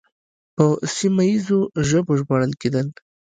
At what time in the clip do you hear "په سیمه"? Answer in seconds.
0.55-1.23